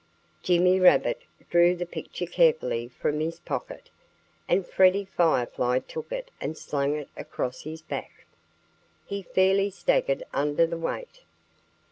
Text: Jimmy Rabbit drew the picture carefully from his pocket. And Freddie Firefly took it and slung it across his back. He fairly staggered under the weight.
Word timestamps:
Jimmy 0.41 0.79
Rabbit 0.79 1.21
drew 1.51 1.75
the 1.75 1.85
picture 1.85 2.25
carefully 2.25 2.87
from 2.87 3.19
his 3.19 3.39
pocket. 3.39 3.91
And 4.47 4.65
Freddie 4.65 5.05
Firefly 5.05 5.77
took 5.87 6.11
it 6.11 6.31
and 6.41 6.57
slung 6.57 6.95
it 6.95 7.09
across 7.15 7.61
his 7.61 7.83
back. 7.83 8.25
He 9.05 9.21
fairly 9.21 9.69
staggered 9.69 10.23
under 10.33 10.65
the 10.65 10.79
weight. 10.79 11.21